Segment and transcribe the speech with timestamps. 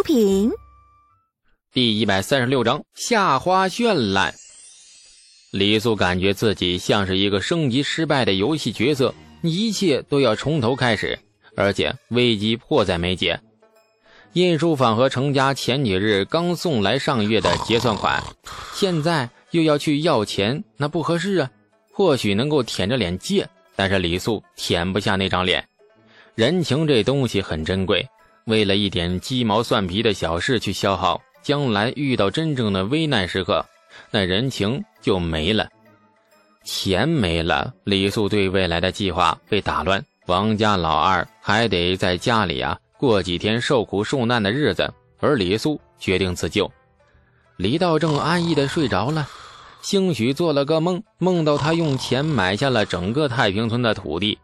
[0.00, 0.50] 出品。
[1.74, 4.34] 第一百三十六章夏花绚烂。
[5.52, 11.18] 李素感觉自己像是一个升级失败的游戏角色，一切都要从头开始，
[11.54, 13.38] 而且危机迫在眉睫。
[14.32, 18.24] 印书坊和程家前几日刚送来上月的结算款，
[18.72, 21.50] 现在又要去要钱，那不合适啊。
[21.92, 23.46] 或许能够舔着脸借，
[23.76, 25.68] 但是李素舔不下那张脸。
[26.36, 28.08] 人情这东西很珍贵，
[28.44, 31.20] 为了一点鸡毛蒜皮的小事去消耗。
[31.42, 33.64] 将来遇到真正的危难时刻，
[34.10, 35.66] 那人情就没了，
[36.64, 40.04] 钱没了，李素对未来的计划被打乱。
[40.26, 46.70] 王家老二还得在家里啊过几天受苦受难的日子，而李素决定自救。
[47.56, 49.26] 李道正安逸的睡着了，
[49.80, 54.38] 兴许做了个梦，梦到他用钱买下了整个太平村的土地，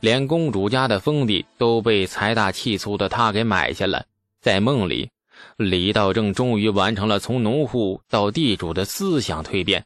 [0.00, 4.04] 连公主家的封地都被财大气粗的他给买下了。
[4.40, 5.10] 在梦里。
[5.56, 9.84] 李道正终于完成了从农户到地主的思想蜕变。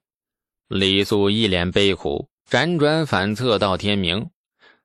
[0.69, 4.31] 李素一脸悲苦，辗转反侧到天明。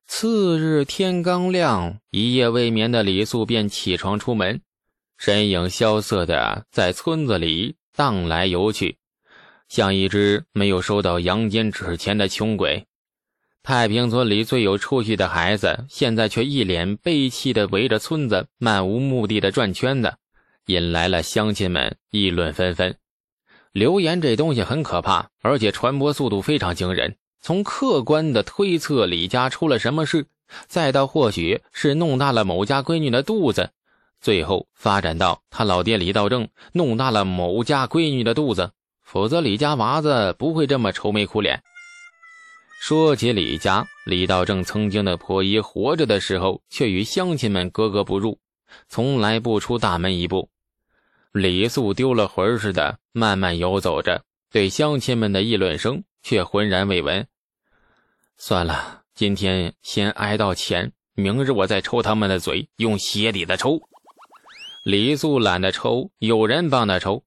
[0.06, 4.60] 次日天刚亮，一夜未眠的李素便起床出门，
[5.16, 8.98] 身影萧瑟的在村子里荡来游去，
[9.70, 12.86] 像一只没有收到阳间纸钱的穷鬼。
[13.68, 20.14] 太平村里最有出息的孩子，现在却一脸悲戚的围着村子漫无目的的转圈子。
[20.64, 22.96] 引来了乡亲们议论纷纷。
[23.72, 27.16] 流言这东西很可怕，而且传播速度非常惊人。
[27.42, 30.24] 从客观的推测李家出了什么事，
[30.66, 33.68] 再到或许是弄大了某家闺女的肚子，
[34.18, 38.70] 最后发展到他老爹李道正弄大了某家闺女的肚子，
[39.02, 41.62] 否则李家娃子不会这么愁眉苦脸。
[42.80, 48.38] 说起李家，李道正曾经的婆姨活着的时候，却与乡亲们格格不入，
[48.88, 50.48] 从来不出大门一步。
[51.32, 57.26] 李素丢了魂似的慢慢游走着，对乡亲们的议论声却浑然未闻。
[58.38, 63.80] 算了，今天先挨到钱，明日我再抽他们的嘴，用鞋底子抽。
[64.84, 67.24] 李素懒得抽，有人帮他抽。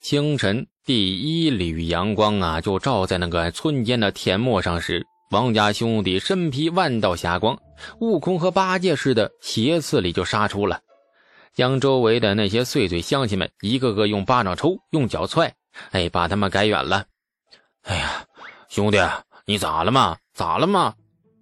[0.00, 7.58] 清晨第一缕阳光啊，就照在那个村间的田陌上时，王家兄弟身披万道霞光，
[7.98, 10.78] 悟空和八戒似的斜刺里就杀出了。
[11.52, 15.52] 将周围的那些碎碎乡亲们一个个用巴掌抽，用脚踹，
[15.90, 17.04] 哎，把他们赶远了。
[17.82, 18.24] 哎呀，
[18.68, 18.98] 兄弟，
[19.44, 20.16] 你咋了嘛？
[20.34, 20.94] 咋了嘛？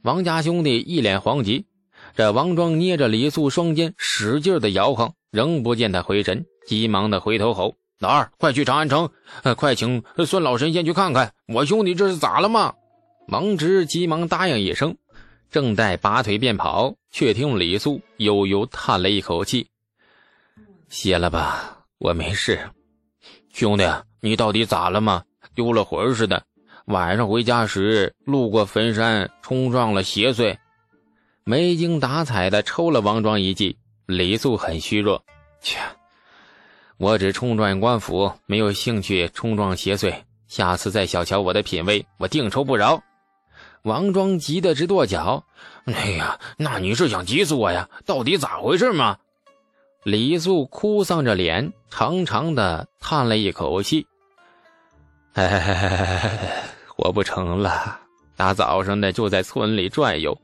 [0.04, 1.66] 王家兄弟一脸惶急。
[2.16, 9.10] 这王庄捏着李素双肩，使劲的摇晃，仍不见他回神，急忙的回头吼：“老二，快去长安城，
[9.56, 12.75] 快请孙老神仙去看看我兄弟这是咋了嘛？”
[13.28, 14.97] 王直急忙答应一声，
[15.50, 19.69] 正待拔腿便跑，却听李素悠悠叹了一口气。
[20.91, 22.69] 歇了吧，我没事。
[23.53, 23.84] 兄弟，
[24.21, 25.22] 你到底咋了吗？
[25.54, 26.44] 丢了魂似的。
[26.87, 30.59] 晚上回家时路过坟山，冲撞了邪祟。
[31.44, 33.78] 没精打采的抽了王庄一记。
[34.06, 35.25] 李素很虚弱，
[35.62, 35.78] 切，
[36.97, 40.15] 我只冲撞官府，没有兴趣冲撞邪祟。
[40.47, 43.03] 下次再小瞧我的品味，我定抽不饶。
[43.82, 45.44] 王庄急得直跺脚。
[45.87, 47.88] 哎呀，那你是想急死我呀？
[48.06, 49.16] 到底咋回事嘛？
[50.04, 54.06] 李素哭丧着脸，长长的叹了一口气
[55.34, 57.99] ：“哎，活不成了。
[58.37, 60.37] 大早上的就在村里转悠，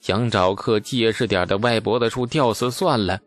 [0.00, 3.20] 想找棵结实点的歪脖子树吊死算了。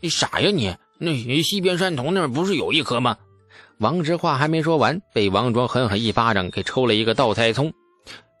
[0.00, 0.74] 你傻呀你！
[0.98, 3.16] 那西边山头那儿不是有一棵吗？”
[3.78, 7.72] 王直话还没说完，被王庄狠狠一巴掌给抽了一个倒栽葱。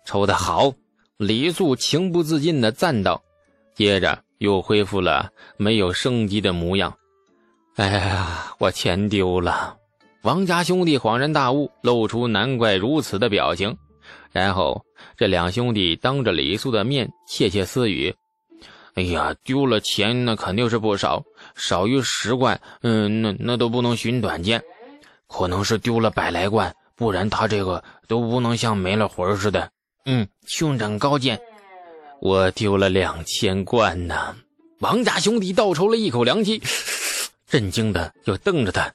[0.06, 0.72] 抽得好！
[1.18, 3.22] 李素情不自禁的赞道，
[3.74, 4.22] 接着。
[4.38, 6.94] 又恢复了没有生机的模样。
[7.76, 9.78] 哎呀，我钱丢了！
[10.24, 13.74] 王家兄弟恍然大悟，露出难怪如此的表情。
[14.32, 14.84] 然后
[15.16, 18.14] 这两兄弟当着李素的面窃窃私语
[18.96, 21.22] ：“哎呀，丢了钱那肯定是不少，
[21.54, 24.62] 少于十贯，嗯，那那都不能寻短见。
[25.28, 29.70] 可能是丢了百来贯，不然他这个都不能像没了魂似的。
[30.06, 31.38] 嗯，兄长高见。”
[32.22, 34.34] 我丢了两千贯呢！
[34.78, 36.62] 王家兄弟倒抽了一口凉气，
[37.46, 38.90] 震惊的又瞪着他。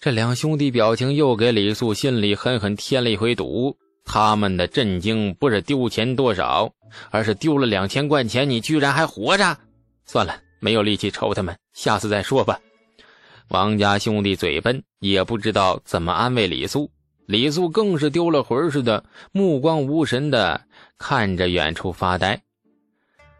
[0.00, 3.76] 这两兄弟表情又给李素心里狠狠添了一回堵。
[4.06, 6.72] 他们的震惊不是丢钱多少，
[7.10, 9.58] 而是丢了两千贯钱，你居然还活着！
[10.06, 12.58] 算了，没有力气抽他们，下次再说吧。
[13.48, 16.90] 王家兄弟嘴笨，也不知道怎么安慰李素。
[17.26, 20.60] 李素更是丢了魂似的，目光无神的
[20.96, 22.40] 看着远处发呆。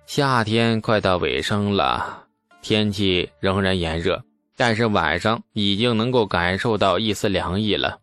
[0.07, 2.25] 夏天快到尾声了，
[2.61, 4.23] 天气仍然炎热，
[4.57, 7.99] 但是晚上已经能够感受到一丝凉意了。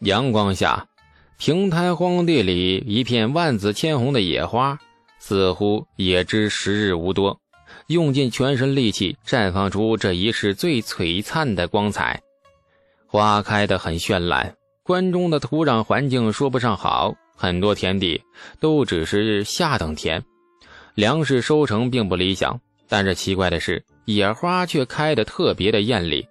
[0.00, 0.86] 阳光下，
[1.36, 4.78] 平台荒地里一片万紫千红的野花，
[5.18, 7.38] 似乎也知时日无多，
[7.88, 12.20] 用尽全身力气绽放出这一世最璀璨的光彩。
[13.06, 18.22] 花开得很绚烂，关中的土壤环境说不上好，很多田地
[18.60, 20.24] 都只是下等田，
[20.94, 22.58] 粮食收成并不理想。
[22.88, 26.26] 但是奇怪的是，野花却开得特别的艳丽。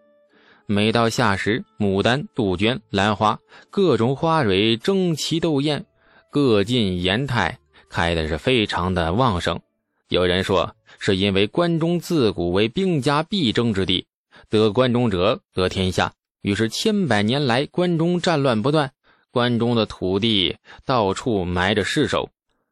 [0.66, 3.40] 每到夏时，牡丹、杜鹃、兰花，
[3.70, 5.86] 各种花蕊争奇斗艳，
[6.32, 9.60] 各尽颜态，开的是非常的旺盛。
[10.08, 14.08] 有人说，是因为关中自古为兵家必争之地，
[14.50, 18.92] 得关中者得天下，于是千百年来关中战乱不断，
[19.32, 22.30] 关中的土地到处埋着尸首，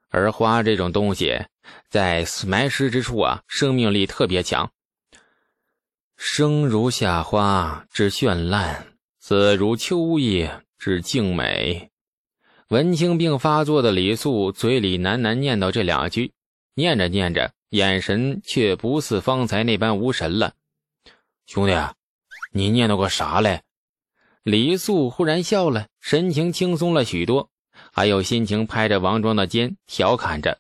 [0.10, 1.42] 而花这种东西。
[1.90, 4.72] 在埋尸之处啊，生命力特别强。
[6.24, 8.86] 生如夏花之绚烂，
[9.20, 11.90] 死如秋叶之静美。
[12.68, 16.32] 文青病发作的李素嘴里喃喃念叨这两句，
[16.76, 20.54] 念着念着，眼神却不似方才那般无神了。
[21.48, 21.74] 兄弟，
[22.52, 23.64] 你念叨个啥嘞？
[24.44, 27.50] 李素忽然笑了，神情轻松了许多，
[27.92, 30.60] 还有心情拍着王庄的肩，调侃着。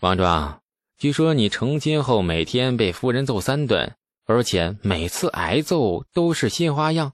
[0.00, 0.60] 王庄，
[0.98, 3.96] 据说你成亲后每天被夫人揍三顿，
[4.26, 7.12] 而且每次挨揍都是新花样，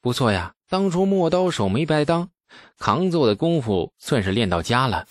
[0.00, 0.54] 不错呀。
[0.68, 2.30] 当初磨刀手没白当，
[2.78, 5.06] 扛揍的功夫算是练到家了。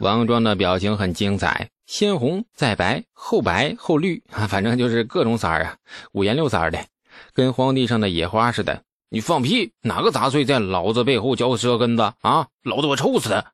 [0.00, 5.76] 王庄的表情很精彩，先红再白，后白后绿啊， 反正就是各种色儿啊，
[6.12, 6.86] 五颜六色的，
[7.32, 8.82] 跟荒地上的野花似的。
[9.08, 9.72] 你放屁！
[9.82, 12.48] 哪个杂碎在老子背后嚼舌根子啊？
[12.64, 13.52] 老子我抽死他！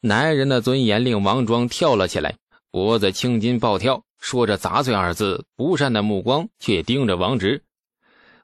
[0.00, 2.36] 男人的尊严令王庄跳了起来，
[2.70, 7.62] 脖子青筋暴跳，说着“杂碎”二字，不善的目光却盯着王直。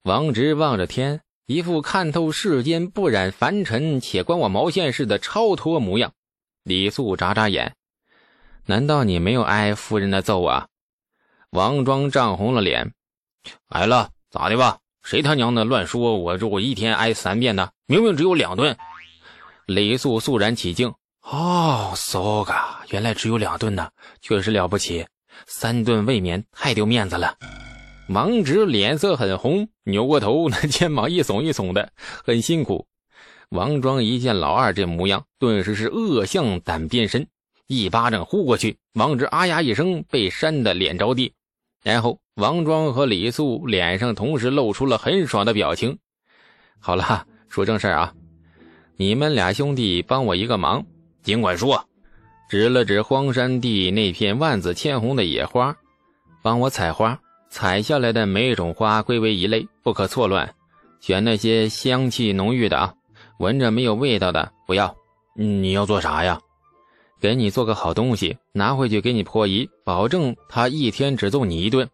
[0.02, 6.12] 王直望着天，一副看透世间不染凡尘且关我毛线事的超脱模样。
[6.62, 7.74] 李素眨眨眼
[8.66, 10.68] ：“难道你没有挨夫人的揍啊？”
[11.50, 12.92] 王庄涨红了脸
[13.68, 14.78] ：“挨了，咋的吧？
[15.02, 16.16] 谁他娘的乱说？
[16.16, 18.76] 我这我一天挨三遍呢，明明只有两顿。”
[19.66, 20.94] 李素肃然起敬。
[21.22, 22.44] 哦，so
[22.90, 25.06] 原来只有两顿呢，确实了不起。
[25.46, 27.36] 三顿未免太丢面子了。
[28.08, 31.90] 王直脸色很红，扭过头，那肩膀一耸一耸的，
[32.24, 32.86] 很辛苦。
[33.50, 37.26] 王庄一见老二这模样，顿时是恶向胆边生，
[37.66, 41.32] 一巴掌呼过去，王直啊呀一声被扇得脸着地。
[41.82, 45.98] 然后王庄和李素脸上同时露出了很爽的表情。
[46.78, 48.12] 好了，说正事啊，
[48.96, 50.84] 你们俩兄弟帮我一个忙。
[51.22, 51.88] 尽管说，
[52.54, 55.76] 指了指荒山地那片万紫千红的野花，
[56.40, 57.18] 帮我采花。
[57.50, 60.54] 采下来的每种花归为一类，不可错乱，
[61.00, 62.94] 选那些香气浓郁的啊，
[63.40, 64.94] 闻着没有味道的不要。
[65.34, 66.40] 你要做啥呀？
[67.20, 71.88] 给你做个好东西，拿回去给你婆姨，保证她一天只揍你一顿。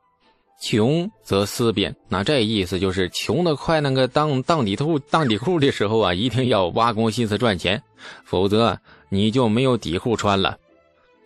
[0.60, 7.82] 穷则思变，那这意思就是穷的快，那个当当底裤当底裤的时候啊，一定要挖空心思赚钱，
[8.26, 8.78] 否则
[9.10, 10.56] 你就没有底裤穿了。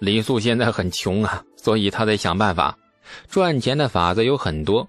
[0.00, 2.76] 李素现在很穷啊，所以他在想办法
[3.28, 4.86] 赚钱的法子有很多，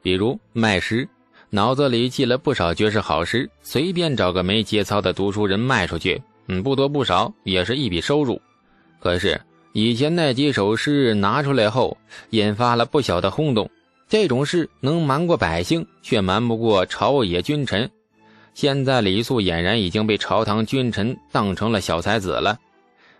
[0.00, 1.08] 比如卖诗，
[1.50, 8.40] 脑子里记了不少绝世好诗，随便找个没节操的读书人卖出去，嗯，不多不少也是一笔收入。
[9.00, 9.40] 可是
[9.72, 11.96] 以前那几首诗拿出来后，
[12.30, 13.68] 引发了不小的轰动。
[14.06, 17.90] 这种事能瞒过百姓，却瞒不过朝野君臣。
[18.54, 22.58] 现在李素俨然已经被朝堂君臣当成了小才子了。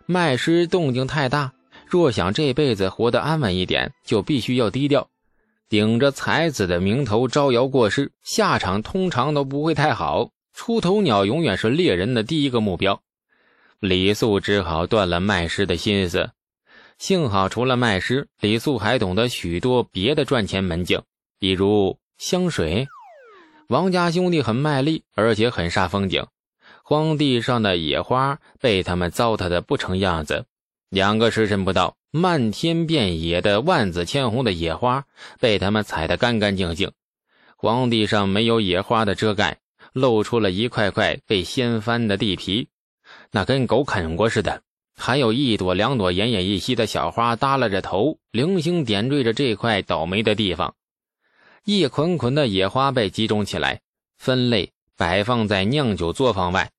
[0.07, 1.53] 卖诗动静太大，
[1.87, 5.09] 若想这辈子活得安稳一点，就必须要低调。
[5.69, 10.31] 顶着才子的名头招摇过市，下场通常都不会太好。
[10.53, 13.00] 出头鸟永远是猎人的第一个目标。
[13.81, 16.31] 李素只好断了卖诗的心思。
[16.99, 21.03] 幸好，除了卖诗，李素还懂得许多别的赚钱门径，
[21.41, 22.87] 比如香水。
[23.68, 26.26] 王家兄弟很卖力，而且很煞风景。
[26.83, 30.44] 荒地上的野花被他们糟蹋的不成样子。
[30.90, 35.04] 两个时辰不到，漫天遍野的万紫千红的野花
[35.40, 36.92] 被他们采得干干净净。
[37.56, 39.59] 荒地上没有野花的遮盖，
[39.94, 42.68] 露出了一块块被掀翻的地皮，
[43.33, 44.61] 那跟狗啃过似的。
[44.97, 50.75] 还有一朵两朵奄奄一息的小花耷拉着头，零星点缀着这块倒霉的地方。
[51.64, 53.80] 一捆捆的野花被集中起来，
[54.18, 56.71] 分类摆放在酿酒作坊外。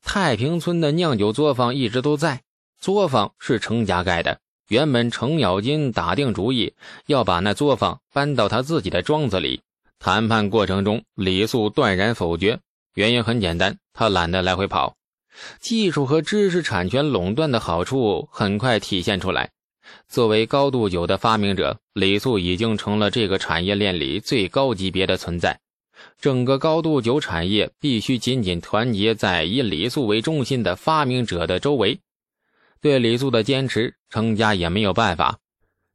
[0.00, 2.40] 太平村的酿酒作坊一直都在，
[2.80, 4.38] 作坊是程家盖的。
[4.68, 6.72] 原本程咬金打定主意
[7.04, 9.60] 要把那作坊搬到他自己的庄子里，
[9.98, 12.58] 谈判过程中，李素断然否决，
[12.94, 14.94] 原因很简单，他懒得来回跑。
[15.60, 19.50] 技术和知识产权垄断的好处很快体现出来。
[20.08, 25.60] 作为高度酒的发明者，李素已经成了这个产业链里最高级别的存在。
[26.20, 32.00] 整个高度酒产业必须紧紧团结在以李素为中心的发明者的周围。
[32.80, 35.38] 对李素的坚持，程家也没有办法。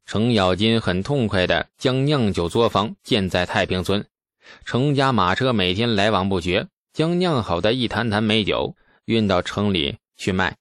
[0.05, 4.05] 程咬金很痛快地将酿酒作坊建在太平村，
[4.63, 10.55] 程家马车每天来往不绝，将酿好的一坛坛美酒运到城里去卖。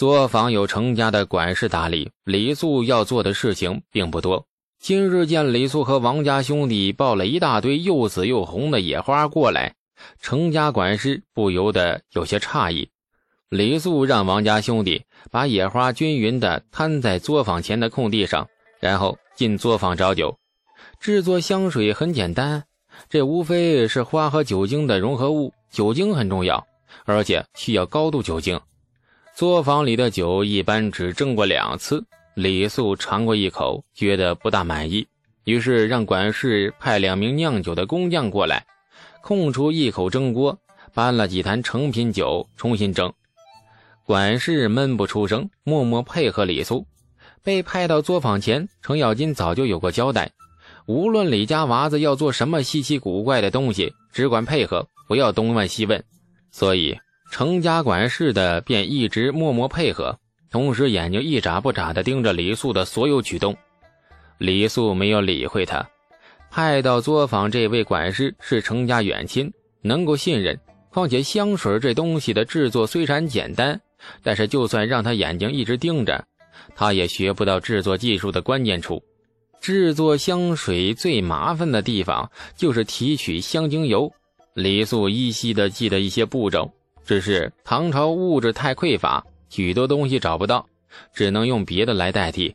[0.00, 4.46] 作坊有程家的管事打理，李素要做的事情并不多。
[4.78, 9.74] 今日见李素和王家兄弟抱了一大堆又紫又红的野花过来，
[10.22, 12.88] 程家管事不由得有些诧异。
[13.50, 18.48] 李素让王家兄弟把野花均匀地摊在作坊前的空地上，
[18.80, 20.34] 然后进作坊找酒。
[20.98, 22.64] 制作香水很简单，
[23.10, 26.66] 这无非是花和酒精的融合物，酒精很重要，
[27.04, 28.58] 而且需要高度酒精。
[29.40, 32.04] 作坊里的酒一般只蒸过两次。
[32.34, 35.08] 李素尝过一口，觉得不大满意，
[35.44, 38.66] 于是让管事派两名酿酒的工匠过来，
[39.22, 40.58] 空出一口蒸锅，
[40.92, 43.10] 搬了几坛成品酒重新蒸。
[44.04, 46.86] 管事闷不出声，默默配合李素。
[47.42, 50.30] 被派到作坊前，程咬金早就有过交代：
[50.84, 56.04] 无论李家娃子要做什么稀奇古怪的东西，只管配合，不要东问西问。
[56.50, 56.94] 所以
[57.30, 60.18] 程家管事的便一直默默配合。
[60.50, 63.56] 同时，眼睛一眨不眨地盯着李素的所有举动。
[64.38, 65.88] 李素没有理会他。
[66.50, 70.58] 派到作坊这位管事是程家远亲，能够信任。
[70.90, 73.80] 况且香水这东西的制作虽然简单，
[74.24, 76.24] 但是就算让他眼睛一直盯着，
[76.74, 79.00] 他也学不到制作技术的关键处。
[79.60, 84.12] 制作香水最麻烦的地方就是提取香精油。
[84.54, 86.72] 李素依稀地记得一些步骤，
[87.10, 89.26] 只是唐朝物质太匮乏。
[89.48, 90.64] 许多东西找不到，
[91.12, 92.54] 只能用别的来代替。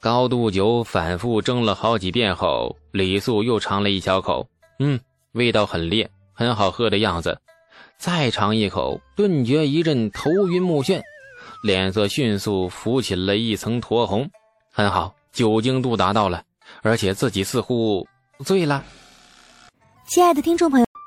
[0.00, 4.44] 高度酒反复蒸了好几遍后，李素又尝了一小口，
[4.80, 4.98] 嗯，
[5.34, 7.38] 味道很烈，很好喝的样子。
[7.96, 11.00] 再尝一口，顿觉一阵头晕目眩，
[11.62, 14.28] 脸色迅速浮起了一层酡红。
[14.72, 16.42] 很好，酒精度达到了，
[16.82, 18.04] 而且自己似乎
[18.44, 18.82] 醉了。
[20.08, 20.86] 亲爱的听众朋友，